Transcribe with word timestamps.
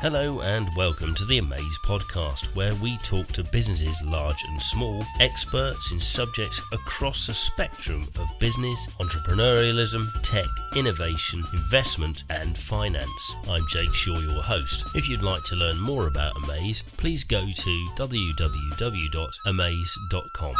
Hello 0.00 0.42
and 0.42 0.70
welcome 0.76 1.12
to 1.16 1.24
the 1.24 1.40
Amaiz 1.40 1.74
podcast, 1.84 2.54
where 2.54 2.72
we 2.76 2.96
talk 2.98 3.26
to 3.32 3.42
businesses 3.42 4.00
large 4.04 4.40
and 4.48 4.62
small, 4.62 5.04
experts 5.18 5.90
in 5.90 5.98
subjects 5.98 6.62
across 6.72 7.26
the 7.26 7.34
spectrum 7.34 8.06
of 8.16 8.28
business, 8.38 8.86
entrepreneurialism, 9.00 10.06
tech, 10.22 10.46
innovation, 10.76 11.42
investment, 11.52 12.22
and 12.30 12.56
finance. 12.56 13.34
I'm 13.48 13.66
Jake 13.70 13.92
Shaw, 13.92 14.20
your 14.20 14.40
host. 14.40 14.84
If 14.94 15.08
you'd 15.08 15.22
like 15.22 15.42
to 15.46 15.56
learn 15.56 15.80
more 15.80 16.06
about 16.06 16.36
Amaiz, 16.36 16.84
please 16.96 17.24
go 17.24 17.42
to 17.42 17.86
www.amaiz.com. 17.96 20.54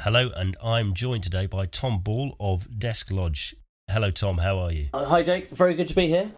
Hello, 0.00 0.30
and 0.36 0.58
I'm 0.62 0.92
joined 0.92 1.22
today 1.22 1.46
by 1.46 1.64
Tom 1.64 2.00
Ball 2.00 2.36
of 2.38 2.78
Desk 2.78 3.10
Lodge. 3.10 3.54
Hello, 3.90 4.10
Tom. 4.10 4.36
How 4.36 4.58
are 4.58 4.72
you? 4.72 4.88
Uh, 4.92 5.06
hi, 5.06 5.22
Jake. 5.22 5.48
Very 5.48 5.74
good 5.74 5.88
to 5.88 5.94
be 5.94 6.08
here. 6.08 6.32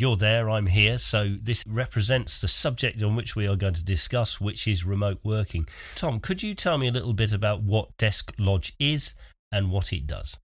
You're 0.00 0.14
there, 0.14 0.48
I'm 0.48 0.66
here. 0.66 0.96
So, 0.98 1.34
this 1.42 1.64
represents 1.66 2.40
the 2.40 2.46
subject 2.46 3.02
on 3.02 3.16
which 3.16 3.34
we 3.34 3.48
are 3.48 3.56
going 3.56 3.74
to 3.74 3.84
discuss, 3.84 4.40
which 4.40 4.68
is 4.68 4.84
remote 4.84 5.18
working. 5.24 5.66
Tom, 5.96 6.20
could 6.20 6.40
you 6.40 6.54
tell 6.54 6.78
me 6.78 6.86
a 6.86 6.92
little 6.92 7.14
bit 7.14 7.32
about 7.32 7.62
what 7.62 7.96
Desk 7.96 8.32
Lodge 8.38 8.76
is 8.78 9.16
and 9.50 9.72
what 9.72 9.92
it 9.92 10.06
does? 10.06 10.38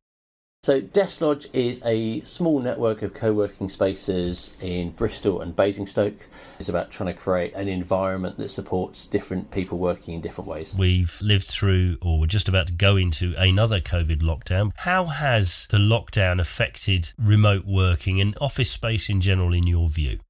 So, 0.65 0.81
Desk 0.81 1.21
Lodge 1.21 1.47
is 1.53 1.83
a 1.85 2.23
small 2.23 2.59
network 2.59 3.03
of 3.03 3.13
co 3.13 3.35
working 3.35 3.69
spaces 3.69 4.57
in 4.63 4.93
Bristol 4.93 5.43
and 5.43 5.55
Basingstoke. 5.55 6.27
It's 6.59 6.71
about 6.71 6.91
trying 6.91 7.13
to 7.13 7.21
create 7.21 7.53
an 7.53 7.69
environment 7.69 8.39
that 8.39 8.49
supports 8.49 9.07
different 9.07 9.51
people 9.51 9.77
working 9.77 10.15
in 10.15 10.23
different 10.23 10.49
ways. 10.49 10.75
We've 10.75 11.21
lived 11.21 11.45
through, 11.45 11.99
or 12.01 12.19
we're 12.19 12.29
just 12.29 12.49
about 12.49 12.69
to 12.69 12.73
go 12.73 12.97
into 12.97 13.35
another 13.37 13.79
COVID 13.79 14.23
lockdown. 14.23 14.73
How 14.77 15.05
has 15.05 15.67
the 15.67 15.77
lockdown 15.77 16.41
affected 16.41 17.13
remote 17.19 17.67
working 17.67 18.19
and 18.19 18.35
office 18.41 18.71
space 18.71 19.11
in 19.11 19.21
general, 19.21 19.53
in 19.53 19.67
your 19.67 19.91
view? 19.91 20.21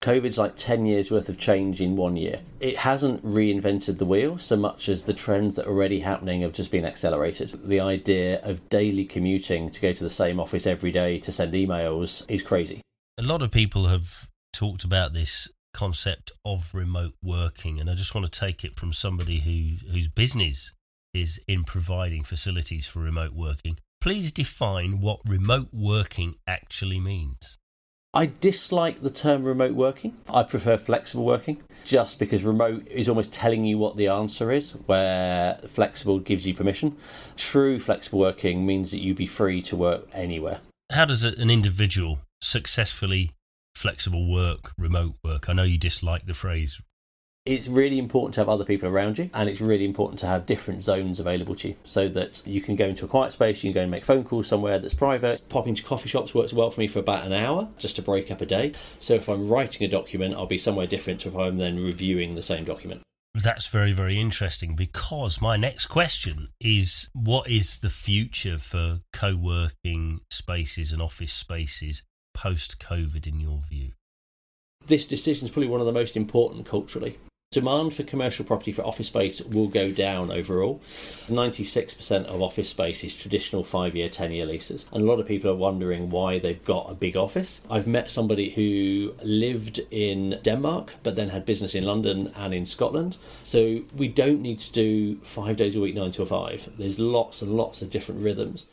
COVID's 0.00 0.38
like 0.38 0.56
10 0.56 0.86
years 0.86 1.10
worth 1.10 1.28
of 1.28 1.36
change 1.36 1.78
in 1.78 1.94
one 1.94 2.16
year. 2.16 2.40
It 2.58 2.78
hasn't 2.78 3.22
reinvented 3.22 3.98
the 3.98 4.06
wheel 4.06 4.38
so 4.38 4.56
much 4.56 4.88
as 4.88 5.02
the 5.02 5.12
trends 5.12 5.56
that 5.56 5.66
are 5.66 5.70
already 5.70 6.00
happening 6.00 6.40
have 6.40 6.54
just 6.54 6.70
been 6.70 6.86
accelerated. 6.86 7.68
The 7.68 7.80
idea 7.80 8.40
of 8.42 8.66
daily 8.70 9.04
commuting 9.04 9.68
to 9.70 9.80
go 9.80 9.92
to 9.92 10.02
the 10.02 10.08
same 10.08 10.40
office 10.40 10.66
every 10.66 10.90
day 10.90 11.18
to 11.18 11.30
send 11.30 11.52
emails 11.52 12.24
is 12.30 12.42
crazy. 12.42 12.80
A 13.18 13.22
lot 13.22 13.42
of 13.42 13.50
people 13.50 13.88
have 13.88 14.30
talked 14.54 14.84
about 14.84 15.12
this 15.12 15.50
concept 15.74 16.32
of 16.46 16.74
remote 16.74 17.14
working, 17.22 17.78
and 17.78 17.90
I 17.90 17.94
just 17.94 18.14
want 18.14 18.24
to 18.24 18.40
take 18.40 18.64
it 18.64 18.76
from 18.76 18.94
somebody 18.94 19.40
who, 19.40 19.86
whose 19.92 20.08
business 20.08 20.72
is 21.12 21.38
in 21.46 21.62
providing 21.64 22.24
facilities 22.24 22.86
for 22.86 23.00
remote 23.00 23.34
working. 23.34 23.76
Please 24.00 24.32
define 24.32 25.00
what 25.02 25.20
remote 25.28 25.68
working 25.74 26.36
actually 26.46 26.98
means. 26.98 27.58
I 28.12 28.32
dislike 28.40 29.02
the 29.02 29.10
term 29.10 29.44
remote 29.44 29.74
working. 29.74 30.16
I 30.28 30.42
prefer 30.42 30.76
flexible 30.76 31.24
working 31.24 31.62
just 31.84 32.18
because 32.18 32.44
remote 32.44 32.86
is 32.88 33.08
almost 33.08 33.32
telling 33.32 33.64
you 33.64 33.78
what 33.78 33.96
the 33.96 34.08
answer 34.08 34.50
is, 34.50 34.72
where 34.72 35.54
flexible 35.66 36.18
gives 36.18 36.44
you 36.44 36.52
permission. 36.52 36.96
True 37.36 37.78
flexible 37.78 38.18
working 38.18 38.66
means 38.66 38.90
that 38.90 38.98
you 38.98 39.14
be 39.14 39.26
free 39.26 39.62
to 39.62 39.76
work 39.76 40.08
anywhere. 40.12 40.60
How 40.90 41.04
does 41.04 41.24
an 41.24 41.50
individual 41.50 42.18
successfully 42.40 43.30
flexible 43.76 44.28
work, 44.28 44.72
remote 44.76 45.14
work? 45.22 45.48
I 45.48 45.52
know 45.52 45.62
you 45.62 45.78
dislike 45.78 46.26
the 46.26 46.34
phrase 46.34 46.82
it's 47.46 47.68
really 47.68 47.98
important 47.98 48.34
to 48.34 48.40
have 48.40 48.50
other 48.50 48.66
people 48.66 48.88
around 48.88 49.16
you 49.16 49.30
and 49.32 49.48
it's 49.48 49.62
really 49.62 49.86
important 49.86 50.18
to 50.18 50.26
have 50.26 50.44
different 50.44 50.82
zones 50.82 51.18
available 51.18 51.54
to 51.54 51.68
you 51.68 51.74
so 51.84 52.06
that 52.06 52.46
you 52.46 52.60
can 52.60 52.76
go 52.76 52.84
into 52.84 53.04
a 53.06 53.08
quiet 53.08 53.32
space 53.32 53.64
you 53.64 53.72
can 53.72 53.74
go 53.74 53.82
and 53.82 53.90
make 53.90 54.04
phone 54.04 54.24
calls 54.24 54.46
somewhere 54.46 54.78
that's 54.78 54.92
private. 54.92 55.46
Popping 55.48 55.74
to 55.74 55.82
coffee 55.82 56.08
shops 56.08 56.34
works 56.34 56.52
well 56.52 56.70
for 56.70 56.80
me 56.80 56.86
for 56.86 56.98
about 56.98 57.24
an 57.24 57.32
hour 57.32 57.68
just 57.78 57.96
to 57.96 58.02
break 58.02 58.30
up 58.30 58.42
a 58.42 58.46
day. 58.46 58.72
So 58.98 59.14
if 59.14 59.28
i'm 59.28 59.48
writing 59.48 59.86
a 59.86 59.90
document 59.90 60.34
i'll 60.34 60.46
be 60.46 60.58
somewhere 60.58 60.86
different 60.86 61.20
to 61.20 61.28
if 61.28 61.36
i'm 61.36 61.56
then 61.56 61.82
reviewing 61.82 62.34
the 62.34 62.42
same 62.42 62.64
document. 62.64 63.02
That's 63.32 63.68
very, 63.68 63.92
very 63.92 64.18
interesting 64.18 64.74
because 64.74 65.40
my 65.40 65.56
next 65.56 65.86
question 65.86 66.48
is 66.60 67.10
what 67.14 67.48
is 67.48 67.78
the 67.78 67.88
future 67.88 68.58
for 68.58 69.00
co 69.12 69.36
working 69.36 70.20
spaces 70.30 70.92
and 70.92 71.00
office 71.00 71.32
spaces 71.32 72.02
post 72.34 72.80
COVID 72.80 73.26
in 73.26 73.40
your 73.40 73.60
view? 73.60 73.92
This 74.86 75.06
decision 75.06 75.44
is 75.44 75.52
probably 75.52 75.68
one 75.68 75.80
of 75.80 75.86
the 75.86 75.92
most 75.92 76.16
important 76.16 76.66
culturally 76.66 77.18
Demand 77.52 77.92
for 77.92 78.04
commercial 78.04 78.44
property 78.44 78.70
for 78.70 78.86
office 78.86 79.08
space 79.08 79.40
will 79.42 79.66
go 79.66 79.90
down 79.90 80.30
overall. 80.30 80.78
96% 80.78 82.26
of 82.26 82.40
office 82.40 82.68
space 82.68 83.02
is 83.02 83.16
traditional 83.16 83.64
five 83.64 83.96
year, 83.96 84.08
10 84.08 84.30
year 84.30 84.46
leases. 84.46 84.88
And 84.92 85.02
a 85.02 85.06
lot 85.06 85.18
of 85.18 85.26
people 85.26 85.50
are 85.50 85.56
wondering 85.56 86.10
why 86.10 86.38
they've 86.38 86.64
got 86.64 86.88
a 86.88 86.94
big 86.94 87.16
office. 87.16 87.62
I've 87.68 87.88
met 87.88 88.12
somebody 88.12 88.50
who 88.50 89.16
lived 89.24 89.80
in 89.90 90.38
Denmark 90.44 90.94
but 91.02 91.16
then 91.16 91.30
had 91.30 91.44
business 91.44 91.74
in 91.74 91.82
London 91.82 92.32
and 92.36 92.54
in 92.54 92.66
Scotland. 92.66 93.16
So 93.42 93.80
we 93.96 94.06
don't 94.06 94.42
need 94.42 94.60
to 94.60 94.72
do 94.72 95.16
five 95.16 95.56
days 95.56 95.74
a 95.74 95.80
week, 95.80 95.96
nine 95.96 96.12
to 96.12 96.26
five. 96.26 96.68
There's 96.78 97.00
lots 97.00 97.42
and 97.42 97.56
lots 97.56 97.82
of 97.82 97.90
different 97.90 98.22
rhythms. 98.22 98.68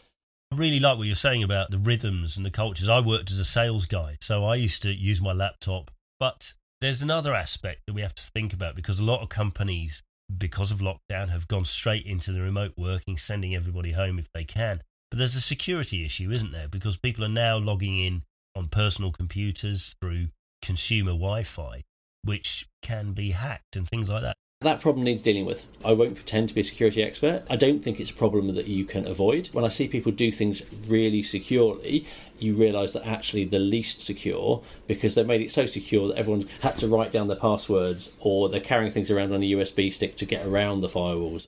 I 0.54 0.56
really 0.56 0.80
like 0.80 1.00
what 1.00 1.08
you're 1.08 1.16
saying 1.16 1.42
about 1.42 1.72
the 1.72 1.80
rhythms 1.80 2.38
and 2.38 2.46
the 2.46 2.52
cultures. 2.52 2.90
I 2.90 3.00
worked 3.00 3.32
as 3.32 3.40
a 3.40 3.46
sales 3.46 3.88
guy, 3.88 4.18
so 4.22 4.46
I 4.46 4.54
used 4.54 4.84
to 4.84 4.94
use 4.94 5.20
my 5.20 5.34
laptop, 5.34 5.90
but 6.20 6.54
there's 6.82 7.02
another 7.02 7.34
aspect 7.34 7.82
that 7.86 7.94
we 7.94 8.02
have 8.02 8.16
to 8.16 8.24
think 8.24 8.54
about 8.54 8.76
because 8.76 9.00
a 9.00 9.04
lot 9.04 9.22
of 9.22 9.30
companies, 9.30 10.04
because 10.36 10.72
of 10.72 10.80
lockdown, 10.80 11.30
have 11.30 11.48
gone 11.48 11.66
straight 11.66 12.06
into 12.06 12.32
the 12.32 12.42
remote 12.42 12.74
working, 12.78 13.18
sending 13.18 13.56
everybody 13.56 13.94
home 13.94 14.20
if 14.20 14.32
they 14.34 14.44
can. 14.44 14.82
But 15.10 15.18
there's 15.20 15.36
a 15.36 15.42
security 15.42 16.06
issue, 16.06 16.32
isn't 16.32 16.52
there? 16.52 16.68
Because 16.68 16.98
people 16.98 17.24
are 17.24 17.30
now 17.30 17.58
logging 17.58 17.98
in 17.98 18.24
on 18.56 18.68
personal 18.68 19.12
computers 19.12 19.96
through 20.02 20.28
consumer 20.62 21.12
Wi 21.12 21.44
Fi, 21.44 21.84
which 22.24 22.68
can 22.82 23.14
be 23.14 23.32
hacked 23.32 23.76
and 23.76 23.88
things 23.88 24.10
like 24.10 24.24
that. 24.24 24.36
That 24.62 24.82
problem 24.82 25.04
needs 25.04 25.22
dealing 25.22 25.46
with. 25.46 25.68
I 25.86 25.94
won't 25.94 26.16
pretend 26.16 26.50
to 26.50 26.56
be 26.56 26.62
a 26.62 26.64
security 26.64 27.04
expert. 27.04 27.44
I 27.48 27.56
don't 27.56 27.84
think 27.84 28.00
it's 28.00 28.10
a 28.10 28.16
problem 28.16 28.56
that 28.56 28.66
you 28.66 28.86
can 28.86 29.06
avoid. 29.06 29.48
When 29.54 29.64
I 29.64 29.70
see 29.70 29.88
people 29.88 30.12
do 30.12 30.32
things 30.32 30.64
really 30.88 31.22
securely, 31.22 32.08
you 32.40 32.56
realise 32.56 32.94
that 32.94 33.06
actually 33.06 33.46
the 33.46 33.60
least 33.60 34.02
secure, 34.02 34.64
because 34.88 35.14
they've 35.14 35.28
made 35.28 35.42
it 35.42 35.52
so 35.52 35.68
secure 35.68 36.08
that 36.08 36.18
everyone's 36.18 36.50
had 36.62 36.76
to 36.80 36.88
write 36.88 37.12
down 37.12 37.28
their 37.28 37.38
passwords 37.38 38.18
or 38.20 38.50
they're 38.50 38.60
carrying 38.60 38.92
things 38.92 39.12
around 39.12 39.32
on 39.32 39.44
a 39.44 39.52
USB 39.52 39.94
stick 39.94 40.16
to 40.16 40.26
get 40.26 40.44
around 40.44 40.80
the 40.80 40.88
firewalls. 40.88 41.46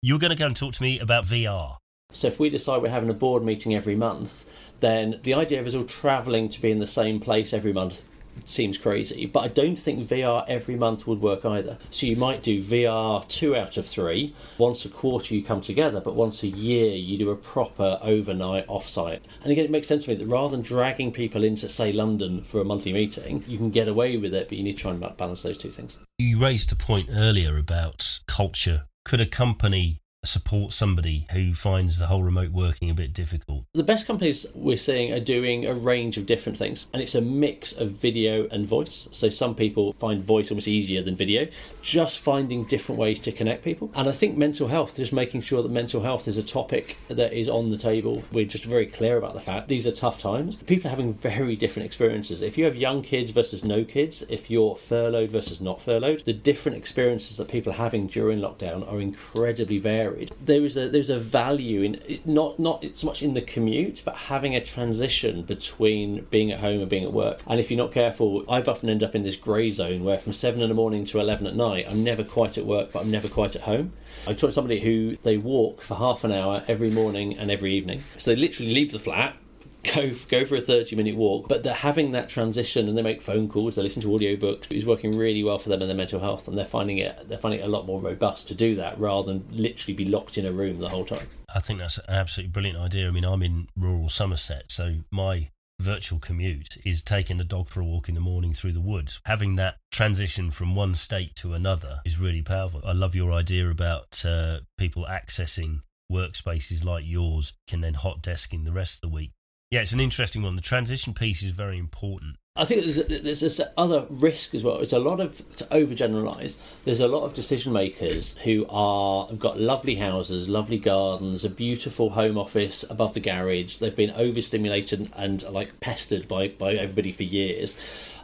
You're 0.00 0.20
going 0.20 0.30
to 0.30 0.36
go 0.36 0.46
and 0.46 0.56
talk 0.56 0.74
to 0.74 0.82
me 0.84 1.00
about 1.00 1.24
VR. 1.24 1.78
So 2.12 2.28
if 2.28 2.38
we 2.38 2.48
decide 2.48 2.80
we're 2.80 2.90
having 2.90 3.10
a 3.10 3.14
board 3.14 3.42
meeting 3.42 3.74
every 3.74 3.96
month, 3.96 4.78
then 4.78 5.18
the 5.24 5.34
idea 5.34 5.60
of 5.60 5.66
us 5.66 5.74
all 5.74 5.84
travelling 5.84 6.48
to 6.50 6.62
be 6.62 6.70
in 6.70 6.78
the 6.78 6.86
same 6.86 7.18
place 7.18 7.52
every 7.52 7.72
month 7.72 8.11
seems 8.44 8.78
crazy, 8.78 9.26
but 9.26 9.40
I 9.40 9.48
don't 9.48 9.76
think 9.76 10.08
VR 10.08 10.44
every 10.48 10.76
month 10.76 11.06
would 11.06 11.20
work 11.20 11.44
either. 11.44 11.78
So 11.90 12.06
you 12.06 12.16
might 12.16 12.42
do 12.42 12.62
VR 12.62 13.26
two 13.28 13.56
out 13.56 13.76
of 13.76 13.86
three. 13.86 14.34
Once 14.58 14.84
a 14.84 14.88
quarter 14.88 15.34
you 15.34 15.42
come 15.42 15.60
together, 15.60 16.00
but 16.00 16.14
once 16.14 16.42
a 16.42 16.48
year 16.48 16.94
you 16.94 17.18
do 17.18 17.30
a 17.30 17.36
proper 17.36 17.98
overnight 18.02 18.66
offsite. 18.66 19.20
And 19.42 19.52
again, 19.52 19.64
it 19.64 19.70
makes 19.70 19.86
sense 19.86 20.04
to 20.04 20.10
me 20.10 20.16
that 20.16 20.26
rather 20.26 20.56
than 20.56 20.62
dragging 20.62 21.12
people 21.12 21.44
into, 21.44 21.68
say, 21.68 21.92
London 21.92 22.42
for 22.42 22.60
a 22.60 22.64
monthly 22.64 22.92
meeting, 22.92 23.44
you 23.46 23.58
can 23.58 23.70
get 23.70 23.88
away 23.88 24.16
with 24.16 24.34
it, 24.34 24.48
but 24.48 24.58
you 24.58 24.64
need 24.64 24.76
to 24.76 24.82
try 24.82 24.90
and 24.90 25.16
balance 25.16 25.42
those 25.42 25.58
two 25.58 25.70
things. 25.70 25.98
You 26.18 26.38
raised 26.38 26.72
a 26.72 26.76
point 26.76 27.08
earlier 27.12 27.56
about 27.56 28.20
culture. 28.26 28.86
Could 29.04 29.20
a 29.20 29.26
company 29.26 30.01
support 30.24 30.72
somebody 30.72 31.26
who 31.32 31.52
finds 31.52 31.98
the 31.98 32.06
whole 32.06 32.22
remote 32.22 32.52
working 32.52 32.88
a 32.88 32.94
bit 32.94 33.12
difficult? 33.12 33.64
The 33.74 33.82
best 33.82 34.06
companies 34.06 34.46
we're 34.54 34.76
seeing 34.76 35.12
are 35.12 35.18
doing 35.18 35.66
a 35.66 35.74
range 35.74 36.16
of 36.16 36.26
different 36.26 36.56
things, 36.56 36.86
and 36.92 37.02
it's 37.02 37.16
a 37.16 37.20
mix 37.20 37.72
of 37.72 37.90
video 37.90 38.46
and 38.48 38.64
voice. 38.64 39.08
So 39.10 39.28
some 39.28 39.56
people 39.56 39.92
find 39.94 40.22
voice 40.22 40.50
almost 40.50 40.68
easier 40.68 41.02
than 41.02 41.16
video, 41.16 41.48
just 41.82 42.20
finding 42.20 42.62
different 42.64 43.00
ways 43.00 43.20
to 43.22 43.32
connect 43.32 43.64
people. 43.64 43.90
And 43.96 44.08
I 44.08 44.12
think 44.12 44.36
mental 44.36 44.68
health, 44.68 44.96
just 44.96 45.12
making 45.12 45.40
sure 45.40 45.60
that 45.60 45.72
mental 45.72 46.02
health 46.02 46.28
is 46.28 46.36
a 46.36 46.42
topic 46.42 46.98
that 47.08 47.32
is 47.32 47.48
on 47.48 47.70
the 47.70 47.78
table. 47.78 48.22
We're 48.30 48.46
just 48.46 48.64
very 48.64 48.86
clear 48.86 49.16
about 49.16 49.34
the 49.34 49.40
fact 49.40 49.66
these 49.66 49.88
are 49.88 49.92
tough 49.92 50.20
times. 50.20 50.62
People 50.62 50.86
are 50.86 50.90
having 50.90 51.14
very 51.14 51.56
different 51.56 51.86
experiences. 51.86 52.42
If 52.42 52.56
you 52.56 52.64
have 52.64 52.76
young 52.76 53.02
kids 53.02 53.32
versus 53.32 53.64
no 53.64 53.82
kids, 53.82 54.22
if 54.28 54.50
you're 54.50 54.76
furloughed 54.76 55.32
versus 55.32 55.60
not 55.60 55.80
furloughed, 55.80 56.24
the 56.24 56.32
different 56.32 56.78
experiences 56.78 57.38
that 57.38 57.48
people 57.48 57.72
are 57.72 57.76
having 57.76 58.06
during 58.06 58.38
lockdown 58.38 58.90
are 58.90 59.00
incredibly 59.00 59.78
varied 59.78 60.11
varied. 60.12 60.30
There 60.40 60.62
is 60.62 60.76
a 60.76 60.88
there's 60.88 61.10
a 61.10 61.18
value 61.18 61.82
in 61.82 62.00
not 62.24 62.58
not 62.58 62.84
so 62.94 63.06
much 63.06 63.22
in 63.22 63.34
the 63.34 63.40
commute, 63.40 64.02
but 64.04 64.16
having 64.16 64.54
a 64.54 64.60
transition 64.60 65.42
between 65.42 66.24
being 66.30 66.52
at 66.52 66.60
home 66.60 66.80
and 66.80 66.88
being 66.88 67.04
at 67.04 67.12
work. 67.12 67.40
And 67.46 67.60
if 67.60 67.70
you're 67.70 67.78
not 67.78 67.92
careful, 67.92 68.44
I've 68.48 68.68
often 68.68 68.88
end 68.88 69.02
up 69.02 69.14
in 69.14 69.22
this 69.22 69.36
grey 69.36 69.70
zone 69.70 70.04
where 70.04 70.18
from 70.18 70.32
seven 70.32 70.60
in 70.60 70.68
the 70.68 70.74
morning 70.74 71.04
to 71.06 71.20
eleven 71.20 71.46
at 71.46 71.56
night, 71.56 71.86
I'm 71.88 72.04
never 72.04 72.24
quite 72.24 72.58
at 72.58 72.66
work, 72.66 72.92
but 72.92 73.02
I'm 73.02 73.10
never 73.10 73.28
quite 73.28 73.56
at 73.56 73.62
home. 73.62 73.92
I've 74.26 74.36
talked 74.36 74.40
to 74.40 74.52
somebody 74.52 74.80
who 74.80 75.16
they 75.16 75.36
walk 75.36 75.80
for 75.80 75.96
half 75.96 76.24
an 76.24 76.32
hour 76.32 76.62
every 76.68 76.90
morning 76.90 77.36
and 77.36 77.50
every 77.50 77.74
evening. 77.74 78.00
So 78.18 78.32
they 78.34 78.40
literally 78.40 78.72
leave 78.72 78.92
the 78.92 78.98
flat, 78.98 79.36
go 79.82 80.12
go 80.28 80.44
for 80.44 80.56
a 80.56 80.60
30 80.60 80.96
minute 80.96 81.16
walk 81.16 81.48
but 81.48 81.62
they're 81.62 81.74
having 81.74 82.12
that 82.12 82.28
transition 82.28 82.88
and 82.88 82.96
they 82.96 83.02
make 83.02 83.22
phone 83.22 83.48
calls 83.48 83.74
they 83.74 83.82
listen 83.82 84.02
to 84.02 84.08
audiobooks 84.08 84.70
it's 84.70 84.86
working 84.86 85.16
really 85.16 85.42
well 85.42 85.58
for 85.58 85.68
them 85.68 85.80
and 85.80 85.88
their 85.88 85.96
mental 85.96 86.20
health 86.20 86.46
and 86.48 86.56
they're 86.56 86.64
finding 86.64 86.98
it 86.98 87.28
they're 87.28 87.38
finding 87.38 87.60
it 87.60 87.64
a 87.64 87.68
lot 87.68 87.86
more 87.86 88.00
robust 88.00 88.48
to 88.48 88.54
do 88.54 88.74
that 88.76 88.98
rather 88.98 89.32
than 89.32 89.44
literally 89.50 89.94
be 89.94 90.04
locked 90.04 90.38
in 90.38 90.46
a 90.46 90.52
room 90.52 90.78
the 90.78 90.88
whole 90.88 91.04
time 91.04 91.26
i 91.54 91.60
think 91.60 91.78
that's 91.78 91.98
an 91.98 92.04
absolutely 92.08 92.50
brilliant 92.50 92.78
idea 92.78 93.08
i 93.08 93.10
mean 93.10 93.24
i'm 93.24 93.42
in 93.42 93.68
rural 93.76 94.08
somerset 94.08 94.64
so 94.68 94.96
my 95.10 95.48
virtual 95.80 96.20
commute 96.20 96.78
is 96.84 97.02
taking 97.02 97.38
the 97.38 97.44
dog 97.44 97.66
for 97.68 97.80
a 97.80 97.84
walk 97.84 98.08
in 98.08 98.14
the 98.14 98.20
morning 98.20 98.52
through 98.52 98.70
the 98.70 98.80
woods. 98.80 99.20
Having 99.24 99.56
that 99.56 99.78
transition 99.90 100.52
from 100.52 100.76
one 100.76 100.94
state 100.94 101.34
to 101.34 101.54
another 101.54 102.00
is 102.04 102.20
really 102.20 102.42
powerful. 102.42 102.80
I 102.84 102.92
love 102.92 103.16
your 103.16 103.32
idea 103.32 103.68
about 103.68 104.24
uh, 104.24 104.60
people 104.78 105.06
accessing 105.10 105.80
workspaces 106.10 106.84
like 106.84 107.04
yours, 107.06 107.54
can 107.66 107.80
then 107.80 107.94
hot 107.94 108.22
desk 108.22 108.54
in 108.54 108.64
the 108.64 108.72
rest 108.72 109.02
of 109.02 109.10
the 109.10 109.14
week. 109.14 109.32
Yeah, 109.72 109.80
it's 109.80 109.94
an 109.94 110.00
interesting 110.00 110.42
one. 110.42 110.54
The 110.54 110.60
transition 110.60 111.14
piece 111.14 111.42
is 111.42 111.52
very 111.52 111.78
important. 111.78 112.36
I 112.54 112.66
think 112.66 112.82
there's, 112.82 112.96
there's 113.22 113.40
this 113.40 113.62
other 113.78 114.04
risk 114.10 114.54
as 114.54 114.62
well. 114.62 114.80
It's 114.80 114.92
a 114.92 114.98
lot 114.98 115.20
of 115.20 115.38
to 115.56 115.64
overgeneralize. 115.64 116.58
There's 116.84 117.00
a 117.00 117.08
lot 117.08 117.24
of 117.24 117.32
decision 117.32 117.72
makers 117.72 118.36
who 118.40 118.66
are 118.68 119.26
have 119.28 119.38
got 119.38 119.58
lovely 119.58 119.94
houses, 119.94 120.50
lovely 120.50 120.78
gardens, 120.78 121.46
a 121.46 121.48
beautiful 121.48 122.10
home 122.10 122.36
office 122.36 122.84
above 122.90 123.14
the 123.14 123.20
garage. 123.20 123.78
They've 123.78 123.96
been 123.96 124.10
overstimulated 124.10 125.10
and 125.16 125.42
like 125.44 125.80
pestered 125.80 126.28
by 126.28 126.48
by 126.48 126.74
everybody 126.74 127.10
for 127.10 127.22
years. 127.22 127.74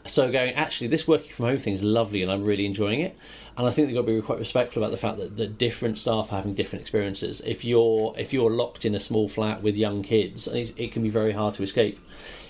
So 0.04 0.30
going 0.32 0.54
actually, 0.54 0.88
this 0.88 1.06
working 1.06 1.32
from 1.32 1.46
home 1.46 1.58
thing 1.58 1.74
is 1.74 1.82
lovely, 1.82 2.22
and 2.22 2.30
I'm 2.30 2.44
really 2.44 2.64
enjoying 2.64 3.00
it. 3.00 3.16
And 3.56 3.66
I 3.66 3.70
think 3.70 3.88
they've 3.88 3.96
got 3.96 4.06
to 4.06 4.14
be 4.14 4.22
quite 4.22 4.38
respectful 4.38 4.82
about 4.82 4.92
the 4.92 4.96
fact 4.96 5.18
that, 5.18 5.36
that 5.36 5.58
different 5.58 5.98
staff 5.98 6.32
are 6.32 6.36
having 6.36 6.54
different 6.54 6.80
experiences. 6.80 7.40
If 7.42 7.64
you're 7.64 8.14
if 8.16 8.32
you're 8.32 8.50
locked 8.50 8.84
in 8.84 8.94
a 8.94 9.00
small 9.00 9.28
flat 9.28 9.62
with 9.62 9.76
young 9.76 10.02
kids, 10.02 10.46
it 10.48 10.92
can 10.92 11.02
be 11.02 11.10
very 11.10 11.32
hard 11.32 11.54
to 11.54 11.62
escape. 11.62 11.98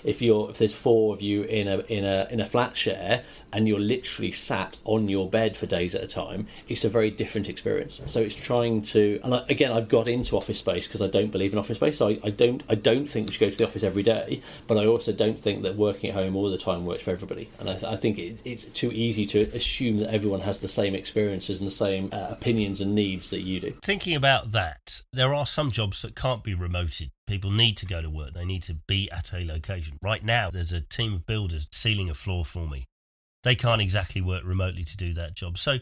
If 0.03 0.21
you're 0.21 0.49
if 0.51 0.57
there's 0.57 0.75
four 0.75 1.13
of 1.13 1.21
you 1.21 1.43
in 1.43 1.67
a 1.69 1.79
in 1.87 2.05
a 2.05 2.27
in 2.29 2.39
a 2.39 2.45
flat 2.45 2.75
share 2.75 3.23
and 3.51 3.67
you're 3.67 3.79
literally 3.79 4.31
sat 4.31 4.77
on 4.83 5.09
your 5.09 5.29
bed 5.29 5.57
for 5.57 5.65
days 5.65 5.95
at 5.95 6.03
a 6.03 6.07
time, 6.07 6.47
it's 6.67 6.85
a 6.85 6.89
very 6.89 7.09
different 7.09 7.49
experience. 7.49 7.99
So 8.05 8.19
it's 8.21 8.35
trying 8.35 8.81
to 8.93 9.19
and 9.23 9.35
I, 9.35 9.43
again, 9.49 9.71
I've 9.71 9.89
got 9.89 10.07
into 10.07 10.37
office 10.37 10.59
space 10.59 10.87
because 10.87 11.01
I 11.01 11.07
don't 11.07 11.31
believe 11.31 11.53
in 11.53 11.59
office 11.59 11.77
space. 11.77 11.97
So 11.97 12.09
I, 12.09 12.19
I 12.23 12.29
don't 12.29 12.63
I 12.69 12.75
don't 12.75 13.07
think 13.07 13.27
we 13.27 13.33
should 13.33 13.41
go 13.41 13.49
to 13.49 13.57
the 13.57 13.67
office 13.67 13.83
every 13.83 14.03
day, 14.03 14.41
but 14.67 14.77
I 14.77 14.85
also 14.85 15.11
don't 15.11 15.39
think 15.39 15.63
that 15.63 15.75
working 15.75 16.09
at 16.09 16.15
home 16.15 16.35
all 16.35 16.49
the 16.49 16.57
time 16.57 16.85
works 16.85 17.03
for 17.03 17.11
everybody. 17.11 17.49
And 17.59 17.69
I, 17.69 17.73
I 17.91 17.95
think 17.95 18.17
it, 18.17 18.41
it's 18.45 18.65
too 18.65 18.91
easy 18.91 19.25
to 19.27 19.39
assume 19.55 19.97
that 19.97 20.13
everyone 20.13 20.41
has 20.41 20.59
the 20.59 20.67
same 20.67 20.95
experiences 20.95 21.59
and 21.59 21.67
the 21.67 21.71
same 21.71 22.09
uh, 22.11 22.27
opinions 22.29 22.81
and 22.81 22.95
needs 22.95 23.29
that 23.29 23.41
you 23.41 23.59
do. 23.59 23.71
Thinking 23.83 24.15
about 24.15 24.51
that, 24.51 25.03
there 25.13 25.33
are 25.33 25.45
some 25.45 25.71
jobs 25.71 26.01
that 26.01 26.15
can't 26.15 26.43
be 26.43 26.55
remoted. 26.55 27.11
People 27.29 27.51
need 27.51 27.77
to 27.77 27.85
go 27.85 28.01
to 28.01 28.09
work, 28.09 28.33
they 28.33 28.43
need 28.43 28.63
to 28.63 28.73
be 28.73 29.07
at 29.11 29.33
a 29.33 29.45
location. 29.45 29.99
Right 30.01 30.25
now, 30.25 30.49
there's 30.49 30.71
a 30.71 30.81
team 30.81 31.13
of 31.13 31.27
builders 31.27 31.67
sealing 31.71 32.09
a 32.09 32.15
floor 32.15 32.43
for 32.43 32.67
me. 32.67 32.85
They 33.43 33.53
can't 33.53 33.83
exactly 33.83 34.19
work 34.19 34.41
remotely 34.43 34.83
to 34.83 34.97
do 34.97 35.13
that 35.13 35.35
job. 35.35 35.59
So, 35.59 35.77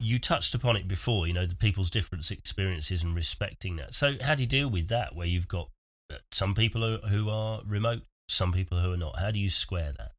you 0.00 0.18
touched 0.18 0.56
upon 0.56 0.74
it 0.74 0.88
before, 0.88 1.28
you 1.28 1.34
know, 1.34 1.46
the 1.46 1.54
people's 1.54 1.88
different 1.88 2.28
experiences 2.32 3.04
and 3.04 3.14
respecting 3.14 3.76
that. 3.76 3.94
So, 3.94 4.16
how 4.20 4.34
do 4.34 4.42
you 4.42 4.48
deal 4.48 4.68
with 4.68 4.88
that 4.88 5.14
where 5.14 5.28
you've 5.28 5.46
got 5.46 5.70
uh, 6.12 6.16
some 6.32 6.52
people 6.52 6.98
who 6.98 7.30
are 7.30 7.62
remote, 7.64 8.02
some 8.26 8.52
people 8.52 8.80
who 8.80 8.92
are 8.92 8.96
not? 8.96 9.20
How 9.20 9.30
do 9.30 9.38
you 9.38 9.50
square 9.50 9.92
that? 9.96 10.10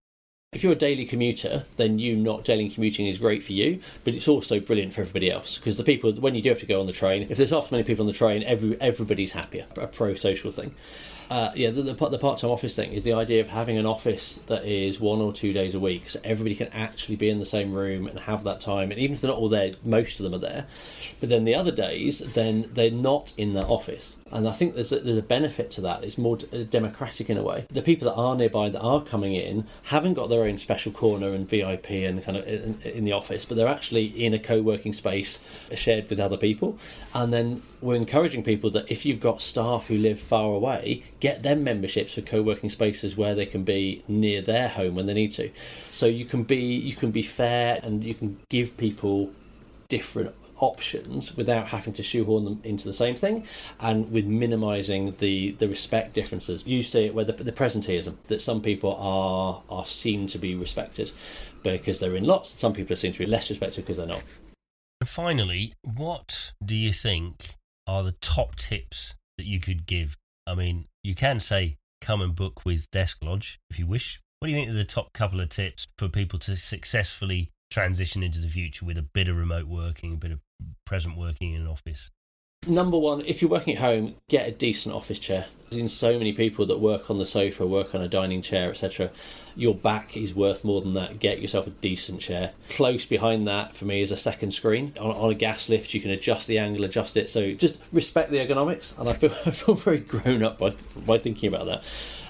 If 0.53 0.63
you're 0.63 0.73
a 0.73 0.75
daily 0.75 1.05
commuter, 1.05 1.65
then 1.77 1.99
you 1.99 2.15
not 2.15 2.43
daily 2.43 2.69
commuting 2.69 3.07
is 3.07 3.17
great 3.17 3.43
for 3.43 3.53
you, 3.53 3.79
but 4.03 4.13
it's 4.13 4.27
also 4.27 4.59
brilliant 4.59 4.93
for 4.93 5.01
everybody 5.01 5.31
else 5.31 5.57
because 5.57 5.77
the 5.77 5.83
people 5.83 6.11
when 6.13 6.35
you 6.35 6.41
do 6.41 6.49
have 6.49 6.59
to 6.59 6.65
go 6.65 6.79
on 6.79 6.87
the 6.87 6.93
train, 6.93 7.23
if 7.23 7.37
there's 7.37 7.49
half 7.49 7.65
as 7.65 7.71
many 7.71 7.83
people 7.83 8.03
on 8.03 8.07
the 8.07 8.13
train, 8.13 8.43
every 8.43 8.79
everybody's 8.79 9.33
happier. 9.33 9.65
A 9.77 9.87
pro 9.87 10.13
social 10.15 10.51
thing. 10.51 10.73
Uh, 11.33 11.51
yeah, 11.55 11.71
the, 11.71 11.81
the, 11.81 12.09
the 12.09 12.19
part 12.19 12.37
time 12.37 12.51
office 12.51 12.75
thing 12.75 12.91
is 12.91 13.03
the 13.03 13.13
idea 13.13 13.41
of 13.41 13.47
having 13.47 13.75
an 13.75 13.87
office 13.87 14.35
that 14.43 14.63
is 14.65 14.99
one 14.99 15.19
or 15.19 15.33
two 15.33 15.51
days 15.51 15.73
a 15.73 15.79
week, 15.79 16.07
so 16.07 16.19
everybody 16.23 16.53
can 16.53 16.67
actually 16.67 17.15
be 17.15 17.27
in 17.27 17.39
the 17.39 17.45
same 17.45 17.73
room 17.73 18.05
and 18.05 18.19
have 18.19 18.43
that 18.43 18.61
time. 18.61 18.91
And 18.91 18.99
even 18.99 19.15
if 19.15 19.21
they're 19.21 19.31
not 19.31 19.39
all 19.39 19.49
there, 19.49 19.71
most 19.83 20.19
of 20.19 20.25
them 20.25 20.35
are 20.35 20.37
there. 20.37 20.67
But 21.19 21.29
then 21.29 21.43
the 21.43 21.55
other 21.55 21.71
days, 21.71 22.19
then 22.35 22.69
they're 22.71 22.91
not 22.91 23.33
in 23.35 23.55
that 23.55 23.65
office. 23.65 24.19
And 24.31 24.47
I 24.47 24.51
think 24.51 24.75
there's 24.75 24.91
a, 24.91 24.99
there's 24.99 25.17
a 25.17 25.23
benefit 25.23 25.71
to 25.71 25.81
that. 25.81 26.03
It's 26.03 26.19
more 26.19 26.37
democratic 26.37 27.31
in 27.31 27.37
a 27.37 27.43
way. 27.43 27.65
The 27.69 27.81
people 27.81 28.09
that 28.09 28.15
are 28.15 28.35
nearby 28.35 28.69
that 28.69 28.81
are 28.81 29.03
coming 29.03 29.33
in 29.33 29.65
haven't 29.85 30.13
got 30.13 30.29
their 30.29 30.43
own 30.43 30.59
special 30.59 30.91
corner 30.91 31.29
and 31.29 31.49
VIP 31.49 31.89
and 31.91 32.23
kind 32.23 32.37
of 32.37 32.47
in, 32.47 32.79
in 32.83 33.05
the 33.05 33.11
office, 33.11 33.45
but 33.45 33.57
they're 33.57 33.67
actually 33.67 34.05
in 34.05 34.35
a 34.35 34.39
co 34.39 34.61
working 34.61 34.93
space 34.93 35.67
shared 35.75 36.09
with 36.09 36.19
other 36.19 36.37
people. 36.37 36.77
And 37.13 37.33
then 37.33 37.61
we're 37.81 37.95
encouraging 37.95 38.43
people 38.43 38.69
that 38.71 38.89
if 38.91 39.05
you've 39.05 39.19
got 39.19 39.41
staff 39.41 39.87
who 39.87 39.97
live 39.97 40.19
far 40.19 40.53
away, 40.53 41.03
get 41.23 41.41
them 41.41 41.63
memberships 41.63 42.15
for 42.15 42.21
co-working 42.21 42.69
spaces 42.69 43.15
where 43.15 43.33
they 43.33 43.45
can 43.45 43.63
be 43.63 44.03
near 44.09 44.41
their 44.41 44.67
home 44.67 44.93
when 44.93 45.05
they 45.05 45.13
need 45.13 45.31
to. 45.31 45.49
So 45.89 46.05
you 46.05 46.25
can 46.25 46.43
be 46.43 46.57
you 46.57 46.93
can 46.97 47.11
be 47.11 47.21
fair 47.21 47.79
and 47.81 48.03
you 48.03 48.13
can 48.13 48.41
give 48.49 48.75
people 48.75 49.31
different 49.87 50.35
options 50.57 51.37
without 51.37 51.69
having 51.69 51.93
to 51.93 52.03
shoehorn 52.03 52.43
them 52.43 52.59
into 52.65 52.83
the 52.83 52.93
same 52.93 53.15
thing 53.15 53.45
and 53.79 54.11
with 54.11 54.25
minimizing 54.25 55.15
the 55.19 55.51
the 55.51 55.67
respect 55.67 56.13
differences 56.13 56.65
you 56.65 56.81
see 56.81 57.05
it 57.05 57.13
where 57.13 57.25
the, 57.25 57.33
the 57.33 57.51
presenteeism 57.51 58.15
that 58.27 58.39
some 58.39 58.61
people 58.61 58.95
are 58.95 59.61
are 59.69 59.85
seen 59.85 60.25
to 60.25 60.37
be 60.37 60.55
respected 60.55 61.11
because 61.63 61.99
they're 61.99 62.15
in 62.15 62.23
lots 62.23 62.49
some 62.49 62.71
people 62.71 62.95
seen 62.95 63.11
to 63.11 63.19
be 63.19 63.25
less 63.25 63.49
respected 63.49 63.81
because 63.81 63.97
they're 63.97 64.07
not 64.07 64.23
and 65.01 65.09
finally 65.09 65.73
what 65.83 66.53
do 66.63 66.75
you 66.75 66.93
think 66.93 67.55
are 67.85 68.03
the 68.03 68.15
top 68.21 68.55
tips 68.55 69.15
that 69.37 69.45
you 69.45 69.59
could 69.59 69.85
give 69.85 70.15
I 70.45 70.55
mean, 70.55 70.87
you 71.03 71.15
can 71.15 71.39
say 71.39 71.77
come 72.01 72.21
and 72.21 72.35
book 72.35 72.65
with 72.65 72.91
Desk 72.91 73.17
Lodge 73.23 73.59
if 73.69 73.79
you 73.79 73.87
wish. 73.87 74.21
What 74.39 74.47
do 74.47 74.53
you 74.53 74.59
think 74.59 74.69
are 74.69 74.73
the 74.73 74.83
top 74.83 75.13
couple 75.13 75.39
of 75.39 75.49
tips 75.49 75.87
for 75.97 76.09
people 76.09 76.37
to 76.39 76.55
successfully 76.57 77.51
transition 77.71 78.23
into 78.23 78.39
the 78.39 78.49
future 78.49 78.85
with 78.85 78.97
a 78.97 79.03
bit 79.03 79.29
of 79.29 79.37
remote 79.37 79.67
working, 79.67 80.13
a 80.13 80.17
bit 80.17 80.31
of 80.31 80.39
present 80.85 81.17
working 81.17 81.53
in 81.53 81.61
an 81.61 81.67
office? 81.67 82.11
Number 82.67 82.97
one, 82.97 83.21
if 83.21 83.41
you're 83.41 83.51
working 83.51 83.75
at 83.75 83.81
home, 83.81 84.15
get 84.29 84.47
a 84.47 84.51
decent 84.51 84.95
office 84.95 85.19
chair. 85.19 85.47
I've 85.65 85.73
seen 85.73 85.87
so 85.87 86.17
many 86.17 86.33
people 86.33 86.65
that 86.67 86.79
work 86.79 87.09
on 87.09 87.17
the 87.17 87.25
sofa, 87.25 87.65
work 87.65 87.93
on 87.93 88.01
a 88.01 88.07
dining 88.07 88.41
chair, 88.41 88.69
etc. 88.69 89.09
Your 89.55 89.75
back 89.75 90.15
is 90.15 90.33
worth 90.33 90.63
more 90.63 90.81
than 90.81 90.93
that. 90.93 91.19
Get 91.19 91.41
yourself 91.41 91.67
a 91.67 91.71
decent 91.71 92.21
chair. 92.21 92.51
Close 92.69 93.05
behind 93.05 93.47
that, 93.47 93.75
for 93.75 93.85
me, 93.85 94.01
is 94.01 94.11
a 94.11 94.17
second 94.17 94.51
screen. 94.51 94.93
On, 94.99 95.11
on 95.11 95.31
a 95.31 95.35
gas 95.35 95.67
lift, 95.69 95.93
you 95.93 95.99
can 95.99 96.11
adjust 96.11 96.47
the 96.47 96.59
angle, 96.59 96.85
adjust 96.85 97.17
it. 97.17 97.29
So 97.29 97.53
just 97.53 97.79
respect 97.91 98.31
the 98.31 98.37
ergonomics. 98.37 98.97
And 98.97 99.09
I 99.09 99.13
feel, 99.13 99.31
I 99.45 99.51
feel 99.51 99.75
very 99.75 99.99
grown 99.99 100.43
up 100.43 100.57
by, 100.57 100.73
by 101.05 101.17
thinking 101.17 101.53
about 101.53 101.65
that. 101.65 101.83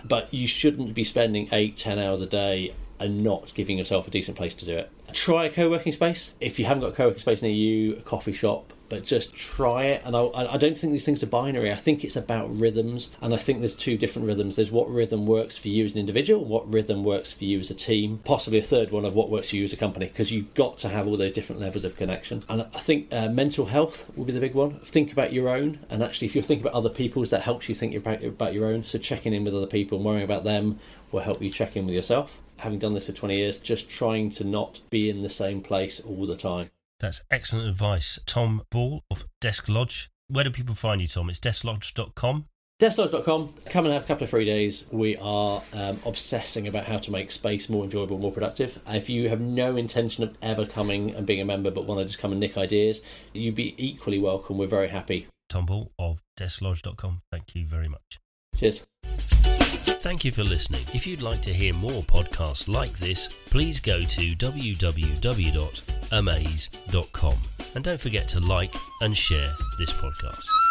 But 0.06 0.34
you 0.34 0.48
shouldn't 0.48 0.94
be 0.94 1.04
spending 1.04 1.50
eight, 1.52 1.76
ten 1.76 2.00
hours 2.00 2.22
a 2.22 2.28
day 2.28 2.74
and 3.00 3.22
not 3.22 3.54
giving 3.56 3.78
yourself 3.78 4.08
a 4.08 4.12
decent 4.12 4.38
place 4.38 4.56
to 4.56 4.66
do 4.66 4.78
it. 4.78 4.92
Try 5.14 5.46
a 5.46 5.50
co 5.50 5.70
working 5.70 5.92
space. 5.92 6.34
If 6.40 6.60
you 6.60 6.66
haven't 6.66 6.82
got 6.82 6.94
a 6.94 6.96
co 6.96 7.08
working 7.08 7.20
space 7.20 7.42
near 7.42 7.52
you, 7.52 7.98
a 7.98 8.02
coffee 8.02 8.34
shop, 8.34 8.74
but 8.94 9.04
just 9.04 9.36
try 9.36 9.86
it. 9.86 10.04
And 10.06 10.16
I, 10.16 10.28
I 10.36 10.58
don't 10.58 10.78
think 10.78 10.94
these 10.94 11.04
things 11.04 11.24
are 11.24 11.28
binary. 11.28 11.72
I 11.72 11.76
think 11.76 12.04
it's 12.04 12.16
about 12.16 12.56
rhythms, 12.56 13.12
and 13.22 13.34
I 13.34 13.38
think 13.38 13.60
there's 13.60 13.76
two 13.76 13.98
different 13.98 14.28
rhythms. 14.28 14.56
There's 14.56 14.72
what 14.72 14.88
rhythm 14.88 15.26
works 15.26 15.58
for 15.58 15.70
you 15.70 15.84
as 15.84 15.94
an 15.94 16.00
individual, 16.00 16.46
what 16.46 16.72
rhythm 16.72 17.04
works 17.04 17.34
for 17.34 17.46
you 17.46 17.58
as 17.58 17.72
a 17.72 17.76
team, 17.76 18.20
possibly 18.24 18.60
a 18.60 18.64
third 18.64 18.92
one 18.92 19.04
of 19.04 19.16
what 19.16 19.32
works 19.32 19.50
for 19.50 19.56
you 19.56 19.64
as 19.64 19.74
a 19.74 19.78
company, 19.78 20.06
because 20.06 20.32
you've 20.32 20.54
got 20.54 20.78
to 20.80 20.90
have 20.90 21.08
all 21.08 21.18
those 21.18 21.34
different 21.34 21.60
levels 21.60 21.84
of 21.86 21.98
connection. 21.98 22.44
And 22.48 22.62
I 22.62 22.80
think 22.80 23.12
uh, 23.12 23.30
mental 23.30 23.66
health 23.66 24.16
will 24.16 24.26
be 24.26 24.32
the 24.32 24.40
big 24.40 24.54
one. 24.54 24.76
Think 24.82 25.12
about 25.12 25.34
your 25.34 25.50
own, 25.50 25.80
and 25.90 26.04
actually, 26.04 26.28
if 26.28 26.36
you're 26.36 26.44
thinking 26.44 26.68
about 26.68 26.78
other 26.78 26.90
people's, 26.90 27.32
that 27.32 27.42
helps 27.42 27.70
you 27.70 27.74
think 27.74 27.96
about 27.96 28.24
about 28.24 28.54
your 28.54 28.68
own. 28.68 28.84
So 28.84 29.00
checking 29.00 29.34
in 29.34 29.44
with 29.44 29.56
other 29.56 29.66
people 29.66 29.98
and 29.98 30.06
worrying 30.06 30.24
about 30.24 30.44
them 30.44 30.80
will 31.12 31.22
help 31.22 31.42
you 31.42 31.50
check 31.50 31.76
in 31.76 31.88
with 31.88 31.96
yourself. 31.96 32.43
Having 32.60 32.80
done 32.80 32.94
this 32.94 33.06
for 33.08 33.12
20 33.12 33.38
years, 33.38 33.58
just 33.58 33.90
trying 33.90 34.30
to 34.32 34.44
not 34.44 34.82
be 34.90 35.10
in 35.10 35.22
the 35.22 35.30
same 35.30 35.62
place 35.62 36.00
all 36.00 36.26
the 36.26 36.38
time. 36.38 36.70
That's 37.00 37.22
excellent 37.30 37.68
advice. 37.68 38.20
Tom 38.26 38.64
Ball 38.70 39.04
of 39.12 39.26
Desk 39.42 39.68
Lodge. 39.68 40.10
Where 40.30 40.46
do 40.46 40.52
people 40.52 40.76
find 40.76 41.02
you, 41.02 41.08
Tom? 41.08 41.30
It's 41.30 41.40
desklodge.com. 41.40 42.46
Desklodge.com. 42.82 43.54
Come 43.66 43.86
and 43.86 43.94
have 43.94 44.04
a 44.04 44.08
couple 44.08 44.24
of 44.24 44.30
free 44.30 44.46
days. 44.46 44.88
We 44.92 45.16
are 45.18 45.62
um, 45.74 46.00
obsessing 46.06 46.68
about 46.68 46.86
how 46.86 46.98
to 46.98 47.12
make 47.12 47.32
space 47.32 47.70
more 47.70 47.84
enjoyable, 47.84 48.18
more 48.18 48.32
productive. 48.32 48.80
If 48.88 49.10
you 49.10 49.30
have 49.30 49.42
no 49.42 49.76
intention 49.76 50.24
of 50.24 50.38
ever 50.42 50.66
coming 50.66 51.14
and 51.14 51.26
being 51.26 51.42
a 51.42 51.46
member 51.46 51.72
but 51.72 51.86
want 51.86 52.00
to 52.00 52.06
just 52.06 52.20
come 52.20 52.32
and 52.32 52.40
nick 52.40 52.58
ideas, 52.58 53.04
you'd 53.34 53.56
be 53.56 53.76
equally 53.78 54.20
welcome. 54.20 54.58
We're 54.58 54.68
very 54.68 54.90
happy. 54.90 55.28
Tom 55.50 55.66
Ball 55.66 55.92
of 56.00 56.24
desklodge.com. 56.38 57.22
Thank 57.32 57.56
you 57.56 57.66
very 57.66 57.88
much. 57.88 58.20
Cheers. 58.58 58.86
Thank 59.44 60.26
you 60.26 60.32
for 60.32 60.44
listening. 60.44 60.84
If 60.94 61.08
you'd 61.08 61.22
like 61.22 61.42
to 61.44 61.54
hear 61.54 61.74
more 61.74 62.04
podcasts 62.04 62.68
like 62.68 62.92
this, 63.00 63.28
please 63.50 63.80
go 63.80 64.02
to 64.02 64.36
www.amaiz.com 64.36 64.98
and 67.76 67.84
don't 67.84 68.00
forget 68.00 68.28
to 68.30 68.40
like 68.42 68.74
and 69.02 69.18
share 69.18 69.54
this 69.80 69.94
podcast. 69.94 70.63